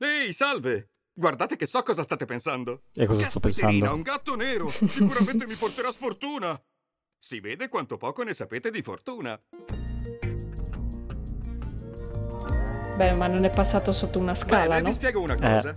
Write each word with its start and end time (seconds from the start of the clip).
Ehi, 0.00 0.32
salve! 0.32 0.90
Guardate 1.12 1.56
che 1.56 1.66
so 1.66 1.82
cosa 1.82 2.04
state 2.04 2.24
pensando. 2.24 2.82
E 2.94 3.04
cosa 3.04 3.28
sto 3.28 3.40
pensando? 3.40 3.92
un 3.92 4.02
gatto 4.02 4.36
nero! 4.36 4.70
Sicuramente 4.70 5.44
mi 5.44 5.56
porterà 5.56 5.90
sfortuna! 5.90 6.56
Si 7.20 7.40
vede 7.40 7.68
quanto 7.68 7.96
poco 7.96 8.22
ne 8.22 8.32
sapete 8.32 8.70
di 8.70 8.80
fortuna. 8.80 9.36
Beh, 12.96 13.12
ma 13.14 13.26
non 13.26 13.42
è 13.42 13.50
passato 13.50 13.90
sotto 13.90 14.20
una 14.20 14.36
scala, 14.36 14.76
Bene, 14.76 14.82
no? 14.82 14.88
vi 14.90 14.94
spiego 14.94 15.20
una 15.20 15.34
cosa. 15.34 15.76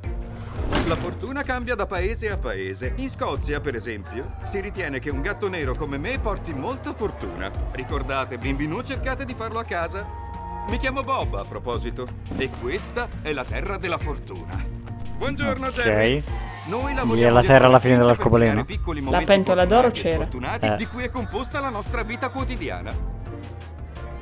La 0.87 0.95
fortuna 0.95 1.41
cambia 1.41 1.73
da 1.73 1.87
paese 1.87 2.29
a 2.29 2.37
paese. 2.37 2.93
In 2.97 3.09
Scozia, 3.09 3.59
per 3.59 3.73
esempio, 3.73 4.27
si 4.45 4.59
ritiene 4.59 4.99
che 4.99 5.09
un 5.09 5.21
gatto 5.21 5.47
nero 5.49 5.73
come 5.73 5.97
me 5.97 6.19
porti 6.19 6.53
molta 6.53 6.93
fortuna. 6.93 7.51
Ricordate, 7.71 8.37
bimbi, 8.37 8.67
non 8.67 8.85
cercate 8.85 9.25
di 9.25 9.33
farlo 9.33 9.57
a 9.57 9.63
casa. 9.63 10.20
Mi 10.69 10.77
chiamo 10.77 11.03
Bob, 11.03 11.35
a 11.35 11.43
proposito. 11.43 12.07
E 12.37 12.49
questa 12.61 13.07
è 13.21 13.33
la 13.33 13.43
terra 13.43 13.77
della 13.77 13.97
fortuna. 13.97 14.63
Buongiorno, 15.17 15.69
Jerry. 15.69 16.17
Ok. 16.17 16.23
Noi 16.67 16.93
Lì 17.15 17.21
è 17.21 17.29
la 17.29 17.41
terra 17.41 17.65
alla 17.65 17.79
fine 17.79 17.97
dell'arcobaleno. 17.97 18.65
momenti 18.85 19.25
pentola 19.25 19.65
d'oro 19.65 19.89
c'era. 19.89 20.27
Eh. 20.59 20.75
di 20.77 20.85
cui 20.85 21.03
è 21.03 21.09
composta 21.09 21.59
la 21.59 21.69
nostra 21.69 22.03
vita 22.03 22.29
quotidiana. 22.29 23.20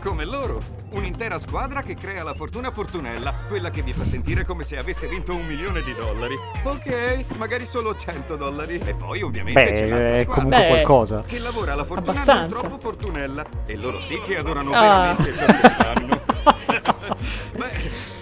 Come 0.01 0.23
loro, 0.23 0.59
un'intera 0.91 1.37
squadra 1.39 1.81
che 1.81 1.93
crea 1.95 2.23
la 2.23 2.33
fortuna 2.33 2.71
fortunella, 2.71 3.33
quella 3.49 3.69
che 3.69 3.81
vi 3.81 3.91
fa 3.91 4.05
sentire 4.05 4.45
come 4.45 4.63
se 4.63 4.77
aveste 4.77 5.07
vinto 5.07 5.35
un 5.35 5.45
milione 5.45 5.81
di 5.81 5.93
dollari. 5.93 6.35
Ok, 6.63 7.25
magari 7.37 7.65
solo 7.65 7.93
100 7.95 8.37
dollari. 8.37 8.79
E 8.85 8.93
poi 8.95 9.21
ovviamente 9.21 9.61
c'è 9.71 9.89
Beh, 9.89 10.19
è 10.19 10.23
squadra 10.23 10.33
comunque 10.33 10.61
Beh. 10.61 10.67
qualcosa. 10.69 11.21
che 11.27 11.39
lavora 11.39 11.75
la 11.75 11.83
fortuna 11.83 12.11
non 12.13 12.21
Abbastanza. 12.21 12.59
troppo 12.59 12.79
fortunella. 12.79 13.45
E 13.65 13.75
loro 13.75 14.01
sì 14.01 14.19
che 14.21 14.37
adorano 14.37 14.71
Ah. 14.73 15.15
veramente 15.17 15.37
ciò 15.37 15.45
che 15.45 15.69
fanno. 15.69 16.21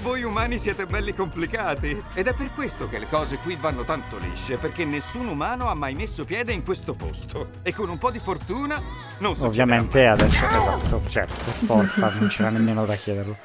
Voi 0.07 0.23
umani 0.23 0.57
siete 0.57 0.85
belli 0.85 1.13
complicati. 1.13 2.01
Ed 2.13 2.27
è 2.27 2.33
per 2.33 2.53
questo 2.53 2.87
che 2.87 2.97
le 2.97 3.07
cose 3.07 3.39
qui 3.39 3.57
vanno 3.57 3.83
tanto 3.83 4.17
lisce, 4.17 4.55
perché 4.55 4.85
nessun 4.85 5.27
umano 5.27 5.67
ha 5.67 5.73
mai 5.73 5.95
messo 5.95 6.23
piede 6.23 6.53
in 6.53 6.63
questo 6.63 6.93
posto. 6.93 7.49
E 7.61 7.73
con 7.73 7.89
un 7.89 7.97
po' 7.97 8.09
di 8.09 8.19
fortuna 8.19 8.81
non 9.19 9.35
succederà 9.35 9.47
Ovviamente 9.47 10.07
adesso, 10.07 10.47
esatto, 10.47 11.01
certo, 11.09 11.33
per 11.33 11.53
forza, 11.53 12.09
non 12.11 12.29
c'era 12.29 12.49
nemmeno 12.49 12.85
da 12.85 12.95
chiederlo. 12.95 13.37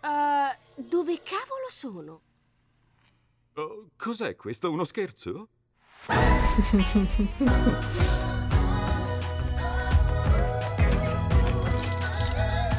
Uh, 0.00 0.50
dove 0.74 1.20
cavolo 1.22 1.70
sono? 1.70 2.20
mai. 3.54 3.64
Oh, 3.64 3.86
cos'è 3.96 4.34
questo? 4.34 4.68
Uno 4.68 4.82
scherzo? 4.82 5.46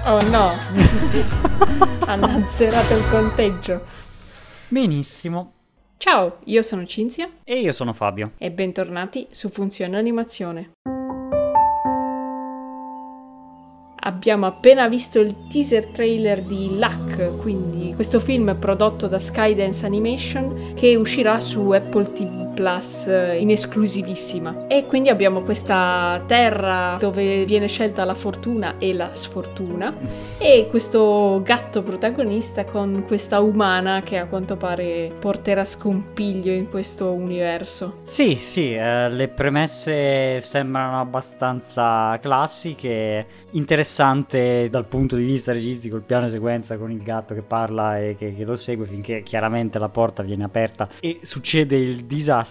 Oh 0.06 0.22
no! 0.30 0.52
Hanno 2.06 2.26
azzerato 2.26 2.94
il 2.96 3.10
conteggio. 3.10 3.86
Benissimo. 4.68 5.52
Ciao, 5.98 6.40
io 6.46 6.62
sono 6.62 6.86
Cinzia 6.86 7.30
E 7.46 7.60
io 7.62 7.72
sono 7.72 7.94
Fabio. 7.94 8.32
e 8.38 8.52
bentornati 8.52 9.28
su 9.32 9.48
Funzione 9.50 9.98
Animazione. 9.98 10.72
Abbiamo 14.06 14.46
appena 14.46 14.90
visto 14.90 15.20
il 15.22 15.48
teaser 15.50 15.88
trailer 15.88 16.42
di 16.42 16.78
Luck, 16.78 17.38
quindi 17.42 17.94
questo 17.96 18.20
film 18.20 18.54
prodotto 18.60 19.08
da 19.08 19.18
Skydance 19.20 19.86
Animation 19.86 20.74
che 20.76 20.98
uscirà 20.98 21.40
su 21.40 21.70
Apple 21.70 22.12
TV 22.12 22.43
Plus 22.54 23.08
eh, 23.08 23.38
in 23.40 23.50
esclusivissima. 23.50 24.68
E 24.68 24.86
quindi 24.86 25.10
abbiamo 25.10 25.42
questa 25.42 26.22
terra 26.26 26.98
dove 27.00 27.46
viene 27.46 27.68
scelta 27.68 28.04
la 28.04 28.14
fortuna 28.14 28.76
e 28.78 28.94
la 28.94 29.14
sfortuna 29.14 29.94
e 30.38 30.68
questo 30.70 31.42
gatto 31.44 31.84
protagonista 31.84 32.66
con 32.66 33.04
questa 33.06 33.40
umana 33.40 34.02
che 34.02 34.18
a 34.18 34.26
quanto 34.26 34.56
pare 34.56 35.12
porterà 35.20 35.66
scompiglio 35.66 36.52
in 36.52 36.70
questo 36.70 37.12
universo. 37.12 38.00
Sì, 38.04 38.36
sì, 38.36 38.74
eh, 38.74 39.10
le 39.10 39.28
premesse 39.30 40.40
sembrano 40.42 41.00
abbastanza 41.00 42.18
classiche, 42.22 43.26
interessante 43.52 44.70
dal 44.70 44.86
punto 44.86 45.16
di 45.16 45.24
vista 45.24 45.52
registico 45.52 45.96
il 45.96 46.04
piano 46.04 46.30
sequenza 46.30 46.78
con 46.78 46.92
il 46.92 47.02
gatto 47.02 47.34
che 47.34 47.42
parla 47.42 48.00
e 48.00 48.16
che, 48.18 48.36
che 48.36 48.44
lo 48.44 48.56
segue 48.56 48.86
finché 48.86 49.24
chiaramente 49.24 49.80
la 49.80 49.90
porta 49.90 50.24
viene 50.24 50.44
aperta 50.44 50.90
e 51.00 51.20
succede 51.22 51.76
il 51.76 52.06
disastro. 52.06 52.42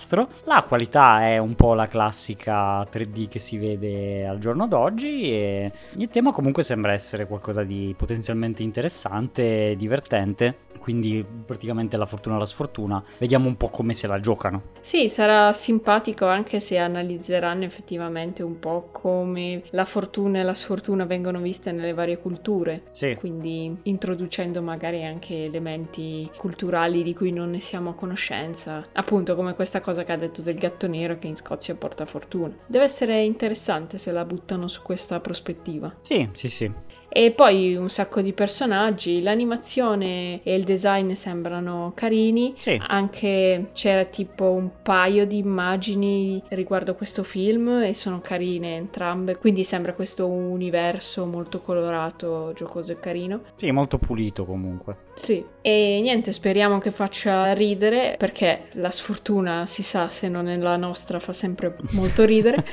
La 0.45 0.65
qualità 0.67 1.27
è 1.27 1.39
un 1.39 1.55
po' 1.55 1.75
la 1.75 1.89
classica 1.89 2.83
3D 2.83 3.29
che 3.29 3.39
si 3.39 3.59
vede 3.59 4.27
al 4.27 4.39
giorno 4.39 4.67
d'oggi 4.67 5.23
e 5.25 5.73
il 5.97 6.09
tema 6.09 6.33
comunque 6.33 6.63
sembra 6.63 6.93
essere 6.93 7.27
qualcosa 7.27 7.63
di 7.63 7.95
potenzialmente 7.97 8.63
interessante, 8.63 9.75
divertente. 9.77 10.71
Quindi 10.83 11.25
praticamente 11.47 11.97
la 11.97 12.07
fortuna 12.07 12.35
e 12.35 12.39
la 12.41 12.45
sfortuna. 12.45 13.03
Vediamo 13.19 13.47
un 13.47 13.57
po' 13.57 13.69
come 13.69 13.95
se 13.95 14.09
la 14.09 14.19
giocano. 14.19 14.63
Sì, 14.81 15.09
sarà 15.09 15.53
simpatico 15.53 16.27
anche 16.27 16.59
se 16.59 16.77
analizzeranno 16.77 17.63
effettivamente 17.63 18.43
un 18.43 18.59
po' 18.59 18.89
come 18.91 19.63
la 19.71 19.85
fortuna 19.85 20.41
e 20.41 20.43
la 20.43 20.55
sfortuna 20.55 21.05
vengono 21.05 21.41
viste 21.41 21.71
nelle 21.71 21.95
varie 21.95 22.19
culture. 22.19 22.83
Sì. 22.91 23.15
Quindi 23.15 23.77
introducendo 23.85 24.61
magari 24.61 25.05
anche 25.05 25.45
elementi 25.45 26.29
culturali 26.37 27.05
di 27.05 27.15
cui 27.15 27.31
non 27.31 27.51
ne 27.51 27.61
siamo 27.61 27.91
a 27.91 27.95
conoscenza. 27.95 28.85
Appunto 28.93 29.37
come 29.37 29.55
questa 29.55 29.81
cosa 29.81 30.03
che 30.03 30.11
ha 30.11 30.17
detto 30.17 30.43
del 30.43 30.57
gatto 30.57 30.89
nero 30.89 31.17
che 31.19 31.29
in 31.29 31.37
Scozia 31.37 31.77
porta 31.77 32.05
fortuna. 32.07 32.53
Deve 32.67 32.85
essere 32.85 33.23
interessante 33.23 33.99
se 33.99 34.11
la 34.11 34.25
buttano 34.25 34.67
su 34.67 34.83
questa 34.83 35.21
prospettiva. 35.21 35.95
Sì, 36.01 36.29
sì, 36.33 36.49
sì. 36.49 36.71
E 37.15 37.31
poi 37.31 37.77
un 37.77 37.91
sacco 37.91 38.23
di 38.23 38.33
personaggi, 38.33 39.21
l'animazione 39.21 40.43
e 40.43 40.55
il 40.55 40.65
design 40.65 41.13
sembrano 41.13 41.93
carini. 41.95 42.55
Sì. 42.57 42.81
Anche 42.87 43.69
c'era 43.75 44.07
tipo 44.07 44.51
un 44.51 44.71
paio 44.83 45.27
di 45.27 45.37
immagini 45.37 46.43
riguardo 46.49 46.95
questo 46.95 47.23
film 47.23 47.83
e 47.83 47.93
sono 47.93 48.21
carine 48.23 48.77
entrambe, 48.77 49.37
quindi 49.37 49.63
sembra 49.63 49.93
questo 49.93 50.27
universo 50.27 51.27
molto 51.27 51.61
colorato, 51.61 52.53
giocoso 52.55 52.93
e 52.93 52.99
carino. 52.99 53.43
Sì, 53.57 53.71
molto 53.73 53.99
pulito 53.99 54.47
comunque. 54.47 55.11
Sì, 55.15 55.45
e 55.61 55.99
niente, 56.01 56.33
speriamo 56.33 56.79
che 56.79 56.91
faccia 56.91 57.53
ridere 57.53 58.15
perché 58.17 58.69
la 58.73 58.91
sfortuna 58.91 59.67
si 59.67 59.83
sa 59.83 60.09
se 60.09 60.31
non 60.31 60.49
è 60.49 60.57
la 60.57 60.77
nostra 60.77 61.19
fa 61.19 61.35
sempre 61.35 61.77
molto 61.91 62.25
ridere. 62.25 62.65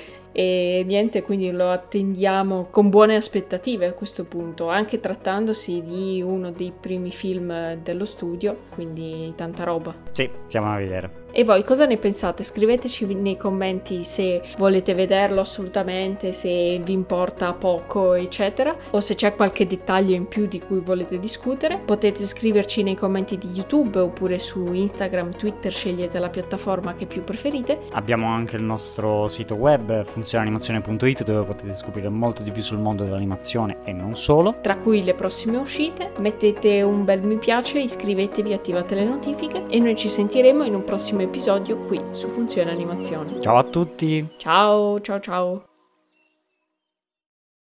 E 0.40 0.84
niente, 0.86 1.20
quindi 1.20 1.50
lo 1.50 1.68
attendiamo 1.68 2.68
con 2.70 2.88
buone 2.88 3.14
aspettative 3.14 3.84
a 3.84 3.92
questo 3.92 4.24
punto, 4.24 4.70
anche 4.70 4.98
trattandosi 4.98 5.82
di 5.82 6.22
uno 6.22 6.50
dei 6.50 6.72
primi 6.72 7.10
film 7.10 7.74
dello 7.74 8.06
studio, 8.06 8.56
quindi 8.70 9.34
tanta 9.36 9.64
roba. 9.64 9.94
Sì, 10.12 10.30
stiamo 10.46 10.72
a 10.72 10.78
vedere. 10.78 11.10
E 11.32 11.44
voi 11.44 11.64
cosa 11.64 11.86
ne 11.86 11.96
pensate? 11.96 12.42
Scriveteci 12.42 13.06
nei 13.14 13.36
commenti 13.36 14.02
se 14.02 14.42
volete 14.58 14.94
vederlo 14.94 15.40
assolutamente, 15.40 16.32
se 16.32 16.80
vi 16.82 16.92
importa 16.92 17.52
poco, 17.52 18.14
eccetera, 18.14 18.74
o 18.90 19.00
se 19.00 19.14
c'è 19.14 19.34
qualche 19.34 19.66
dettaglio 19.66 20.14
in 20.14 20.26
più 20.26 20.46
di 20.46 20.60
cui 20.60 20.80
volete 20.80 21.18
discutere. 21.18 21.80
Potete 21.84 22.22
scriverci 22.24 22.82
nei 22.82 22.96
commenti 22.96 23.38
di 23.38 23.48
YouTube 23.52 23.98
oppure 23.98 24.38
su 24.38 24.72
Instagram, 24.72 25.36
Twitter, 25.36 25.72
scegliete 25.72 26.18
la 26.18 26.28
piattaforma 26.28 26.94
che 26.94 27.06
più 27.06 27.22
preferite. 27.22 27.80
Abbiamo 27.92 28.26
anche 28.28 28.56
il 28.56 28.62
nostro 28.62 29.28
sito 29.28 29.54
web 29.54 30.04
funzionanimazione.it 30.04 31.24
dove 31.24 31.44
potete 31.44 31.74
scoprire 31.76 32.08
molto 32.08 32.42
di 32.42 32.50
più 32.50 32.62
sul 32.62 32.78
mondo 32.78 33.04
dell'animazione 33.04 33.78
e 33.84 33.92
non 33.92 34.16
solo. 34.16 34.56
tra 34.60 34.76
cui 34.76 35.02
le 35.02 35.14
prossime 35.14 35.56
uscite. 35.56 36.12
Mettete 36.18 36.82
un 36.82 37.04
bel 37.04 37.22
mi 37.22 37.36
piace, 37.36 37.78
iscrivetevi, 37.80 38.52
attivate 38.52 38.94
le 38.94 39.04
notifiche 39.04 39.64
e 39.68 39.78
noi 39.78 39.96
ci 39.96 40.08
sentiremo 40.08 40.64
in 40.64 40.74
un 40.74 40.84
prossimo 41.20 41.28
episodio 41.28 41.76
qui 41.86 42.00
su 42.12 42.28
Funzione 42.28 42.70
Animazione. 42.70 43.40
Ciao 43.40 43.56
a 43.58 43.64
tutti! 43.64 44.26
Ciao, 44.36 45.00
ciao, 45.00 45.20
ciao. 45.20 45.69